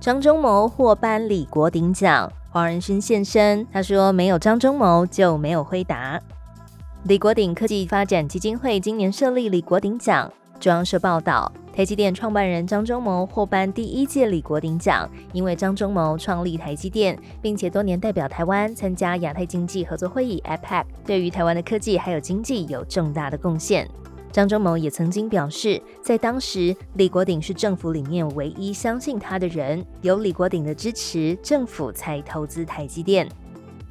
[0.00, 6.18] 张忠谋获颁李国鼎奖，黄仁勋现身，他说没有张忠谋就没有辉达。
[7.02, 10.32] 李国鼎科技发展基金会今年设立李国鼎奖。
[10.58, 23.86] 中央社报道，台积电创办人张忠谋获颁第一届李国鼎奖，因为张忠谋创立台积电，并且多年代表台湾参加亚太经济合作会议 （APEC），对于台湾的科技还有经济有重大的贡献。
[24.32, 33.28] 张忠谋也曾经表示，在当时，李国鼎是政府里面唯一相信他的人，有李国鼎的支持，政府才投资台积电。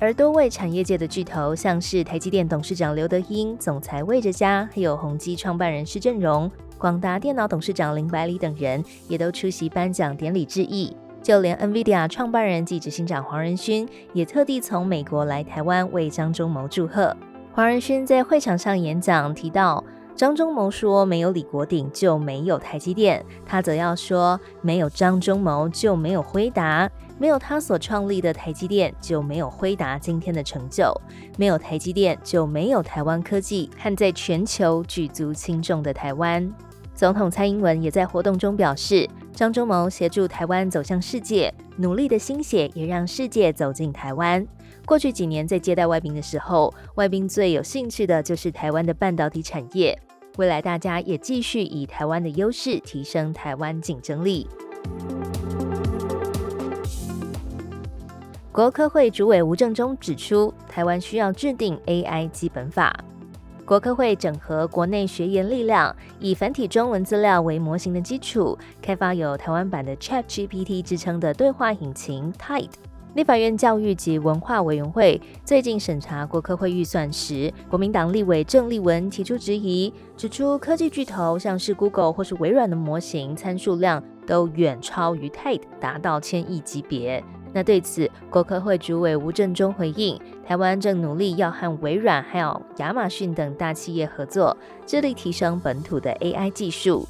[0.00, 10.94] 而多位产业界的巨头，像是台积电董事长刘德英、总裁魏哲嘉，还有宏基创办人施正荣、广达电脑董事长林百里等人，也都出席颁奖典礼致意。
[11.22, 17.16] 就连 NVIDIA 创办人及执行长黄仁勋，也特地从美国来台湾为张忠谋祝贺。
[17.52, 19.82] 黄仁勋在会场上演讲提到。
[20.16, 30.94] 张忠谋说：“没有李国鼎就没有台积电。”他则要说：“没有张忠谋就没有辉达，没有他所创立的台积电就没有辉达今天的成就，
[31.36, 36.48] 没有台积电就没有台湾科技和在全球举足轻重的台湾。”
[36.94, 44.46] 总统蔡英文也在活动中表示：“张忠谋协助台湾走向世界，努力的心血也让世界走进台湾。
[44.86, 49.98] 过去几年在接待外宾的时候，外宾最有兴趣的就是台湾的半导体产业。”
[50.36, 54.48] 未来大家也继续以台湾的优势提升台湾竞争力。
[58.50, 62.92] 国科会主委吴正中指出，台湾需要制定 AI 基本法。
[63.64, 72.68] 国科会整合国内学研力量，以繁体中文资料为模型的基础，开发有台湾版的 ChatGPT 之称的对话引擎 Tide。
[73.14, 87.22] 立法院教育及文化委员会最近审查国科会预算时，国民党立委郑丽文提出质疑，指出科技巨头像是 Google 或是微软的模型参数量都远超于 TED，达到千亿级别。
[87.52, 97.06] 那对此，国科会主委吴振中回应，台湾正努力要和微软还有亚马逊等大企业合作，致力提升本土的 AI 技术。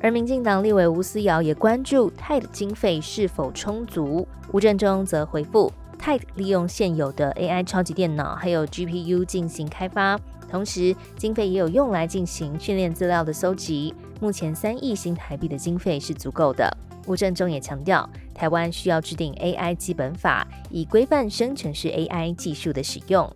[0.00, 4.26] 而民进党立委吴思瑶也关注 TED 经费是否充足。
[4.52, 10.18] 吴振中则回复，TED 利用现有的 AI 超级电脑还有 GPU 进行开发，
[10.48, 13.94] 同时经费也有用来进行训练资料的搜集。
[14.20, 16.70] 目前三亿新台币的经费是足够的。
[17.06, 23.30] 吴振中也强调，台湾需要制定 AI 基本法，以规范生成式 AI 技术的使用。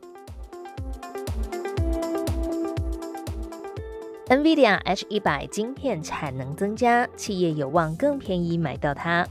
[4.35, 9.25] NVIDIA H 一百晶片产能增加，企业有望更便宜买到它。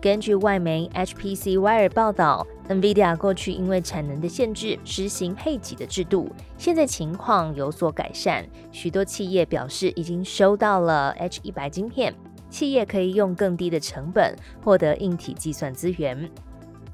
[0.00, 6.28] 根据外媒 HPC Wire 报道，NVIDIA 过去因为产能的限制，实行配给的制度，
[6.58, 8.44] 现在情况有所改善。
[8.72, 12.12] 许多企业表示已经收到了 H 一百晶片，
[12.50, 14.34] 企业可以用更低的成本
[14.64, 16.28] 获得硬体计算资源。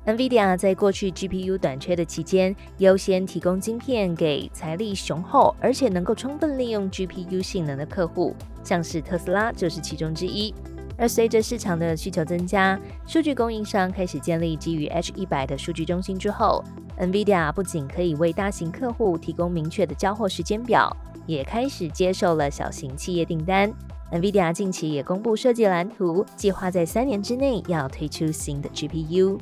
[0.07, 10.55] NVIDIA 在过去 GPU 短缺的期间，优先提供晶片给财力雄厚而且能够充分利用 GPU 性能的客户，像是特斯拉就是其中之一。
[10.97, 16.63] 而随着市场的需求增加，数据供应商开始建立基于 H 一百的数据中心之后
[17.01, 20.89] ，NVIDIA 不仅可以为大型客户提供明确的交货时间表，
[21.27, 23.73] 也开始接受了小型企业订单。
[24.13, 29.37] NVIDIA 近期也公布设计蓝图，计划在三年之内要推出新的 GPU。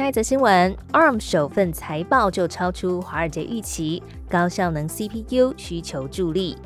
[0.00, 6.56] 下一则新闻，ARM 首份财报就超出华尔街预期，高效能 CPU 需求助力。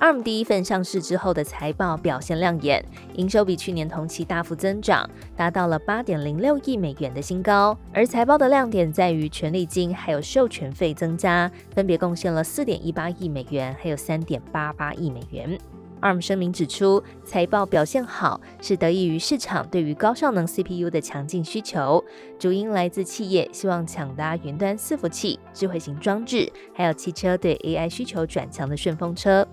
[0.00, 7.78] ARM 第一份上市之后的财报表现亮眼，营收比去年同期大幅增长，达到了八点零六亿美元的新高。
[7.92, 15.56] 而财报的亮点在于权利金还有授权费增加，分别贡献了四点一八亿美元，还有三点八八亿美元。
[16.00, 22.04] ARM 声明指出，财报表现好是得益于市场对于高效能 CPU 的强劲需求，
[22.38, 29.46] 主因来自企业希望抢搭云端伺服器、智慧型装置，还有汽车对 AI 需求转强的顺风车。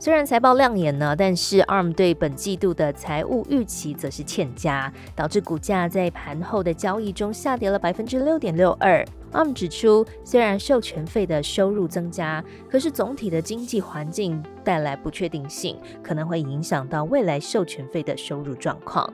[0.00, 9.04] 虽然财报亮眼呢，但是 ARM 对本季度的财务预期则是欠佳，导致股价在盘后的交易中下跌了百分之六点六二。
[9.32, 19.12] ARM 指出，虽然授权费的收入增加，可是总体的经济环境带来不确定性，可能会影响到未来授权费的收入状况。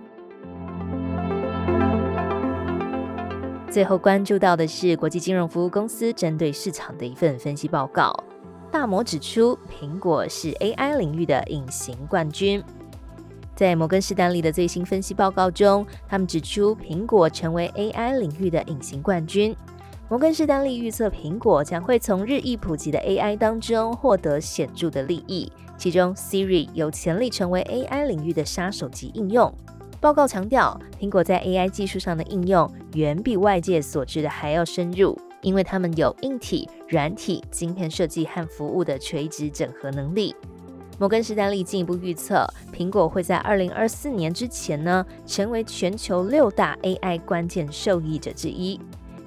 [3.70, 8.14] 最后关注到的是国际金融服务公司针对市场的一份分析报告。
[8.74, 12.60] 大摩指出，苹果是 AI 领域的隐形冠军。
[13.54, 19.54] 在摩根士丹利的最新分析报告中，他们指出苹果成为 AI 领域的隐形冠军。
[20.08, 29.54] 摩根士丹利预测，苹果将会从日益普及的 AI 当中获得显著的利益，其中 Siri 有潜力成为 AI 领域的杀手级应用。
[30.00, 35.16] 报告强调，苹果在 AI 技术上的应用远比外界所知的还要深入。
[35.44, 40.34] 因为他们有硬体、软体、晶片设计和服务的垂直整合能力。
[40.98, 48.80] 摩根士丹利进一步预测，苹果会在二零二四年之前呢，成为全球六大 AI 关键受益者之一。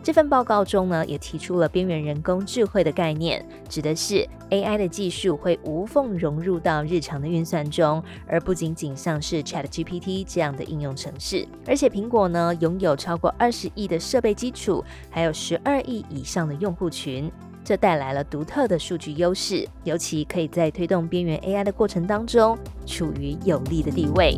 [0.07, 11.45] 这份报告中呢，也提出了边缘人工智慧的概念，指的是 AI 的技术会无缝融入到日常的运算中，而不仅仅像是 ChatGPT 这样的应用程式。
[11.65, 17.29] 而且苹果呢，拥有超过二十亿的设备基础，还有十二亿以上的用户群，
[17.61, 24.37] 这带来了独特的数据优势，尤其可以在推动边缘 AI 的过程当中，处于有利的地位。